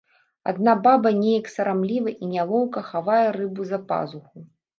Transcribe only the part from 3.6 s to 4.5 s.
за пазуху.